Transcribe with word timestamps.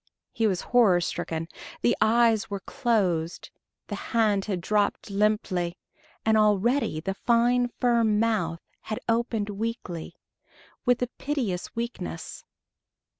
He 0.31 0.47
was 0.47 0.61
horror 0.61 0.99
stricken: 0.99 1.47
the 1.83 1.95
eyes 2.01 2.49
were 2.49 2.61
closed, 2.61 3.51
the 3.85 3.93
hand 4.09 4.45
had 4.45 4.59
dropped 4.59 5.11
limply, 5.11 5.77
and 6.25 6.35
already 6.39 6.99
the 6.99 7.13
fine 7.13 7.67
firm 7.79 8.19
mouth 8.19 8.61
had 8.81 8.99
opened 9.07 9.51
weakly, 9.51 10.15
with 10.87 11.03
a 11.03 11.07
piteous 11.19 11.75
weakness. 11.75 12.43